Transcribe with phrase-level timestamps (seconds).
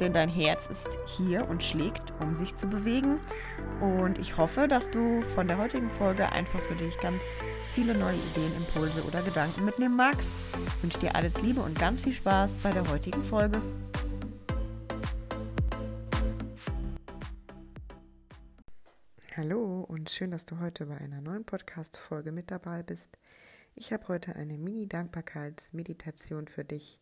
[0.00, 3.20] denn dein Herz ist hier und schlägt, um sich zu bewegen.
[3.80, 7.26] Und ich hoffe, dass du von der heutigen Folge einfach für dich ganz
[7.74, 10.30] viele neue Ideen, Impulse oder Gedanken mitnehmen magst.
[10.76, 13.60] Ich wünsche dir alles Liebe und ganz viel Spaß bei der heutigen Folge.
[19.36, 23.08] Hallo und schön, dass du heute bei einer neuen Podcast-Folge mit dabei bist.
[23.76, 26.98] Ich habe heute eine Mini-Dankbarkeitsmeditation für dich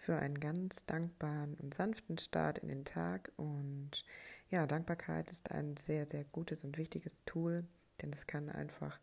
[0.00, 3.30] für einen ganz dankbaren und sanften Start in den Tag.
[3.36, 4.04] Und
[4.48, 7.64] ja, Dankbarkeit ist ein sehr, sehr gutes und wichtiges Tool,
[8.00, 8.98] denn es kann einfach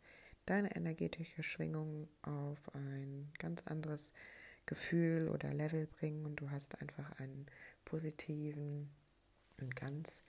[0.48, 4.12] deine energetische Schwingung auf ein ganz anderes
[4.66, 7.46] Gefühl oder Level bringen und du hast einfach einen
[7.86, 8.90] positiven
[9.60, 10.24] und ganz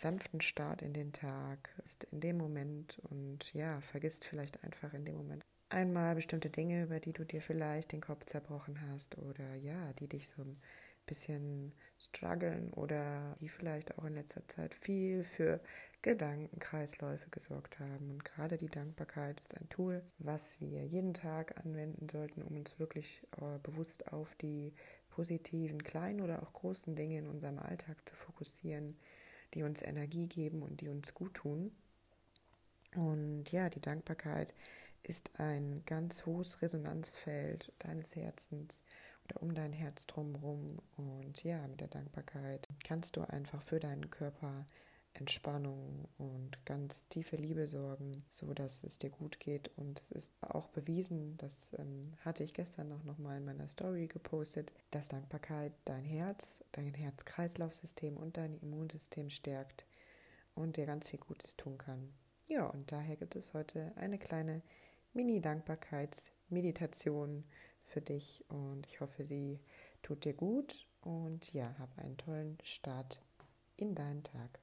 [0.00, 5.04] sanften Start in den Tag, ist in dem Moment und ja, vergisst vielleicht einfach in
[5.04, 9.54] dem Moment einmal bestimmte Dinge, über die du dir vielleicht den Kopf zerbrochen hast oder
[9.56, 10.56] ja, die dich so ein
[11.06, 15.60] bisschen strugglen oder die vielleicht auch in letzter Zeit viel für
[16.02, 18.10] Gedankenkreisläufe gesorgt haben.
[18.10, 22.78] Und gerade die Dankbarkeit ist ein Tool, was wir jeden Tag anwenden sollten, um uns
[22.78, 24.72] wirklich äh, bewusst auf die
[25.10, 28.96] positiven, kleinen oder auch großen Dinge in unserem Alltag zu fokussieren,
[29.54, 31.72] die uns Energie geben und die uns gut tun.
[32.94, 34.56] Und ja, die Dankbarkeit ist
[35.38, 38.82] ein ganz hohes Resonanzfeld deines Herzens
[39.24, 40.78] oder um dein Herz drumherum.
[40.96, 44.66] Und ja, mit der Dankbarkeit kannst du einfach für deinen Körper
[45.18, 49.70] Entspannung und ganz tiefe Liebe sorgen, so dass es dir gut geht.
[49.76, 53.68] Und es ist auch bewiesen, das ähm, hatte ich gestern auch noch mal in meiner
[53.68, 59.86] Story gepostet, dass Dankbarkeit dein Herz, dein Herz-Kreislauf-System und dein Immunsystem stärkt
[60.54, 62.12] und dir ganz viel Gutes tun kann.
[62.48, 64.62] Ja, und daher gibt es heute eine kleine
[65.16, 67.44] Mini-Dankbarkeitsmeditation
[67.82, 69.58] für dich und ich hoffe, sie
[70.02, 73.22] tut dir gut und ja, hab einen tollen Start
[73.76, 74.60] in deinen Tag.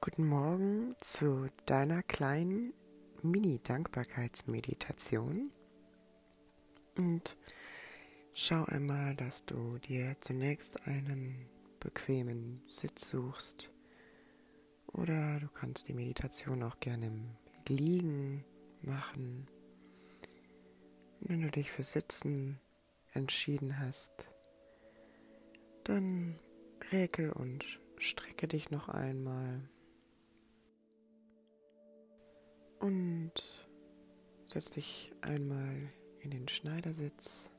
[0.00, 2.74] Guten Morgen zu deiner kleinen
[3.22, 5.52] Mini-Dankbarkeitsmeditation.
[6.96, 7.36] Und
[8.32, 11.48] schau einmal, dass du dir zunächst einen
[11.80, 13.70] bequemen Sitz suchst.
[14.86, 17.36] Oder du kannst die Meditation auch gerne im
[17.66, 18.44] Liegen
[18.82, 19.46] machen.
[21.20, 22.60] Wenn du dich für Sitzen
[23.12, 24.26] entschieden hast,
[25.84, 26.38] dann
[26.90, 29.68] räkel und strecke dich noch einmal.
[32.80, 33.32] Und
[34.46, 37.50] setz dich einmal in den Schneidersitz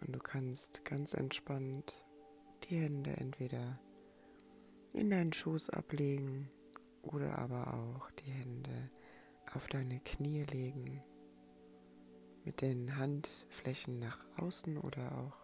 [0.00, 1.92] und du kannst ganz entspannt
[2.64, 3.78] die Hände entweder
[4.92, 6.50] in deinen Schoß ablegen
[7.02, 8.90] oder aber auch die Hände
[9.54, 11.02] auf deine Knie legen,
[12.44, 15.36] mit den Handflächen nach außen oder auch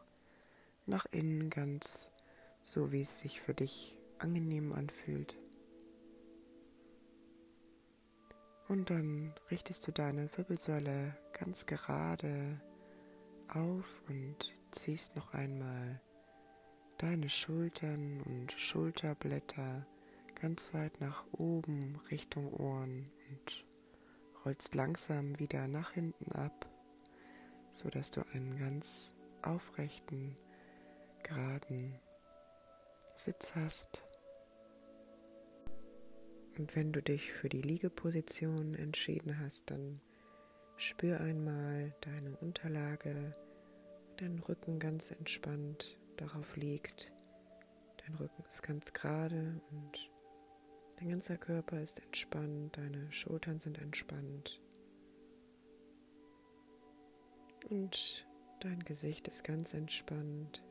[0.87, 2.09] nach innen ganz
[2.63, 5.37] so, wie es sich für dich angenehm anfühlt.
[8.69, 12.61] Und dann richtest du deine Wirbelsäule ganz gerade
[13.49, 14.37] auf und
[14.71, 16.01] ziehst noch einmal
[16.99, 19.83] deine Schultern und Schulterblätter
[20.41, 23.65] ganz weit nach oben Richtung Ohren und
[24.45, 26.67] rollst langsam wieder nach hinten ab,
[27.71, 29.13] so dass du einen ganz
[29.43, 30.35] aufrechten,
[31.23, 31.99] geraden
[33.15, 34.03] Sitz hast.
[36.59, 40.01] Und wenn du dich für die Liegeposition entschieden hast, dann
[40.77, 43.35] spür einmal deine Unterlage,
[44.17, 47.13] dein Rücken ganz entspannt darauf liegt.
[47.99, 50.11] Dein Rücken ist ganz gerade und
[50.97, 54.61] dein ganzer Körper ist entspannt, deine Schultern sind entspannt.
[57.71, 58.27] Und
[58.61, 60.63] dein Gesicht ist ganz entspannt,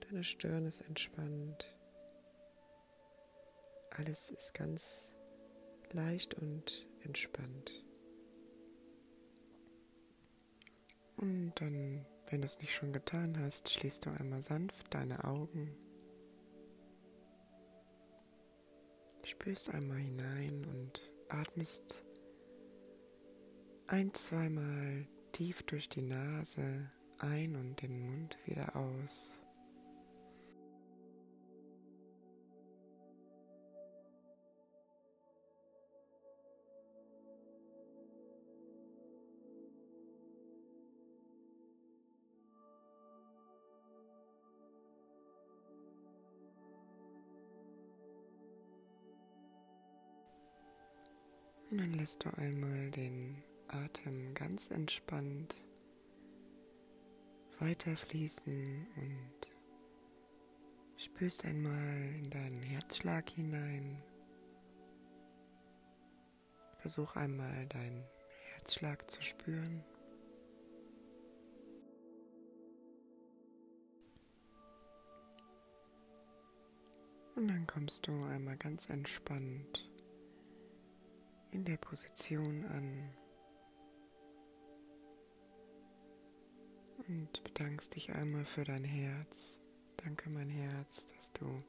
[0.00, 1.76] deine Stirn ist entspannt.
[3.90, 5.14] Alles ist ganz
[5.92, 7.83] leicht und entspannt.
[11.16, 15.74] Und dann, wenn du es nicht schon getan hast, schließt du einmal sanft deine Augen.
[19.24, 22.04] Spürst einmal hinein und atmest
[23.86, 26.88] ein, zweimal tief durch die Nase
[27.18, 29.38] ein und den Mund wieder aus.
[51.78, 55.56] Dann lässt du einmal den Atem ganz entspannt
[57.58, 59.48] weiterfließen und
[60.96, 64.02] spürst einmal in deinen Herzschlag hinein.
[66.76, 68.04] Versuch einmal deinen
[68.52, 69.82] Herzschlag zu spüren.
[77.36, 79.90] Und dann kommst du einmal ganz entspannt
[81.54, 83.14] in der Position an
[87.06, 89.58] und bedankst dich einmal für dein Herz.
[89.98, 91.62] Danke mein Herz, dass du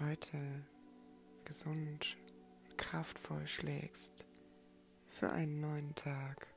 [0.00, 0.66] heute
[1.44, 2.16] gesund,
[2.76, 4.26] kraftvoll schlägst
[5.08, 6.53] für einen neuen Tag.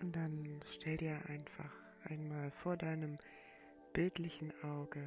[0.00, 1.72] Und dann stell dir einfach
[2.04, 3.18] einmal vor deinem
[3.92, 5.02] bildlichen Auge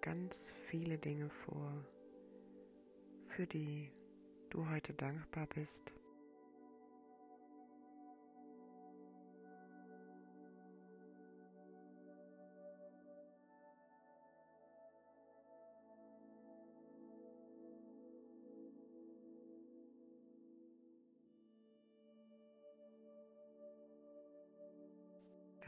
[0.00, 1.84] ganz viele Dinge vor,
[3.26, 3.90] für die
[4.50, 5.92] du heute dankbar bist.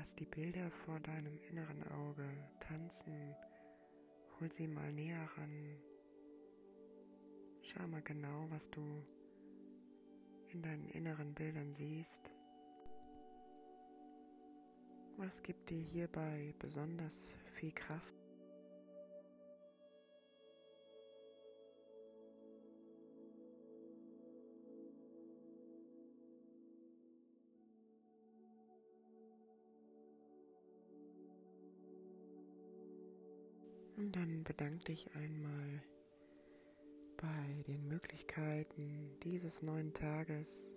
[0.07, 2.29] Lass die Bilder vor deinem inneren Auge
[2.61, 3.35] tanzen.
[4.39, 5.81] Hol sie mal näher ran.
[7.61, 9.05] Schau mal genau, was du
[10.47, 12.31] in deinen inneren Bildern siehst.
[15.17, 18.15] Was gibt dir hierbei besonders viel Kraft?
[34.57, 35.83] Bedank dich einmal
[37.19, 40.71] bei den Möglichkeiten dieses neuen Tages.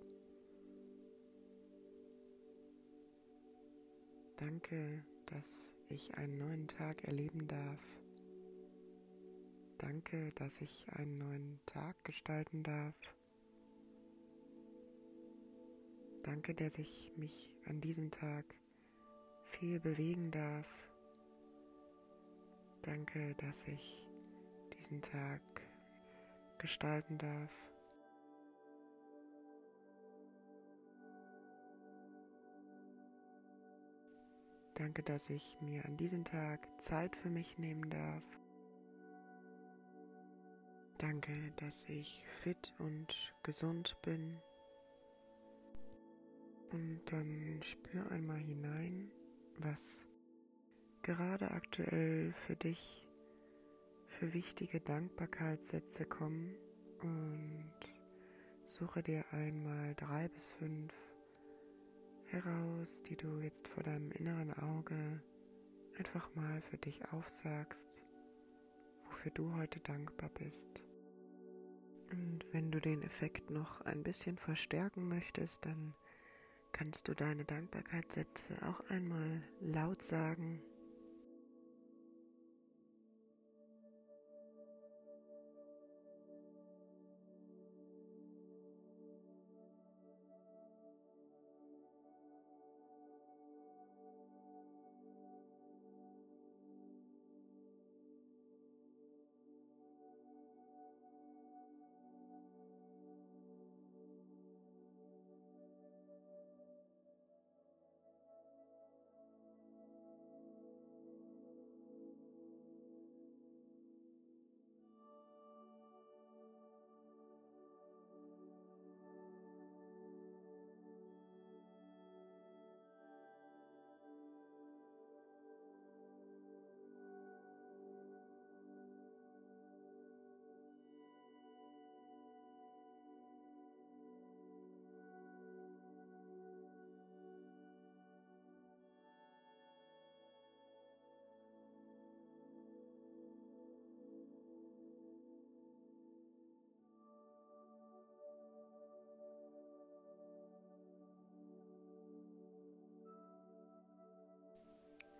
[4.35, 7.81] Danke, dass ich einen neuen Tag erleben darf.
[9.77, 12.95] Danke, dass ich einen neuen Tag gestalten darf.
[16.23, 18.43] Danke, dass ich mich an diesem Tag
[19.45, 20.88] viel bewegen darf.
[22.81, 24.07] Danke, dass ich
[24.77, 25.41] diesen Tag
[26.57, 27.51] gestalten darf.
[34.75, 38.23] Danke, dass ich mir an diesem Tag Zeit für mich nehmen darf.
[40.97, 44.37] Danke, dass ich fit und gesund bin.
[46.71, 49.11] Und dann spür einmal hinein,
[49.57, 50.05] was
[51.09, 53.03] gerade aktuell für dich
[54.05, 56.55] für wichtige Dankbarkeitssätze kommen
[57.01, 57.73] und
[58.63, 60.93] suche dir einmal drei bis fünf
[62.25, 65.23] heraus, die du jetzt vor deinem inneren Auge
[65.97, 68.03] einfach mal für dich aufsagst,
[69.05, 70.83] wofür du heute dankbar bist.
[72.11, 75.95] Und wenn du den Effekt noch ein bisschen verstärken möchtest, dann
[76.71, 80.61] kannst du deine Dankbarkeitssätze auch einmal laut sagen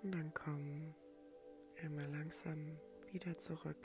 [0.01, 0.93] Und dann komm
[1.83, 2.77] einmal langsam
[3.11, 3.77] wieder zurück.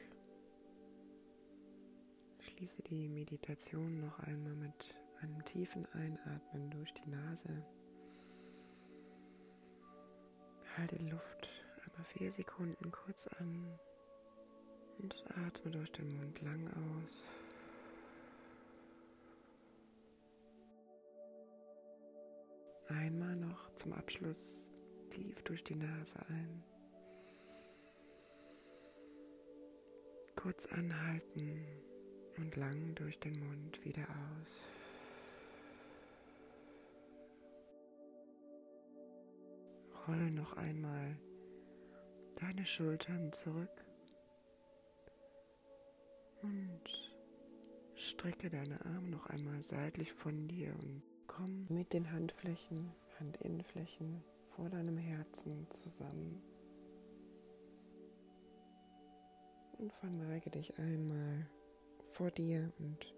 [2.41, 7.63] Schließe die Meditation noch einmal mit einem tiefen Einatmen durch die Nase.
[10.77, 11.51] Halte Luft
[11.85, 13.79] einmal vier Sekunden kurz an
[14.99, 17.25] und atme durch den Mund lang aus.
[22.89, 24.64] Einmal noch zum Abschluss
[25.15, 26.65] tief durch die Nase ein.
[30.35, 31.65] Kurz anhalten
[32.37, 34.69] und lang durch den Mund wieder aus.
[40.09, 41.17] Roll noch einmal
[42.35, 43.85] deine Schultern zurück
[46.43, 46.83] und
[47.95, 54.23] strecke deine Arme noch einmal seitlich von dir und komm mit den Handflächen, Handinnenflächen
[54.57, 56.43] vor deinem Herzen zusammen.
[59.79, 61.47] Und verneige dich einmal
[62.13, 63.15] vor dir und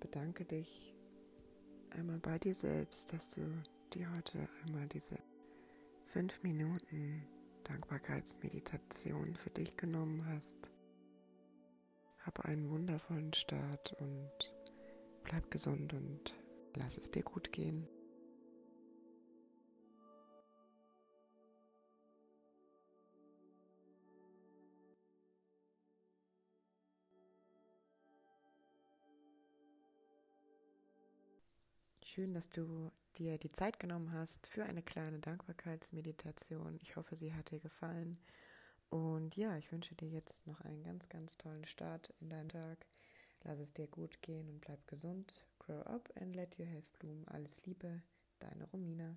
[0.00, 0.94] bedanke dich
[1.90, 3.40] einmal bei dir selbst, dass du
[3.94, 5.16] dir heute einmal diese
[6.06, 7.26] fünf Minuten
[7.64, 10.70] Dankbarkeitsmeditation für dich genommen hast.
[12.24, 14.54] Hab einen wundervollen Start und
[15.24, 16.34] bleib gesund und
[16.74, 17.88] lass es dir gut gehen.
[32.12, 36.76] Schön, dass du dir die Zeit genommen hast für eine kleine Dankbarkeitsmeditation.
[36.82, 38.18] Ich hoffe, sie hat dir gefallen.
[38.88, 42.84] Und ja, ich wünsche dir jetzt noch einen ganz, ganz tollen Start in deinen Tag.
[43.44, 45.46] Lass es dir gut gehen und bleib gesund.
[45.60, 47.22] Grow up and let your health bloom.
[47.28, 48.02] Alles Liebe,
[48.40, 49.16] deine Romina.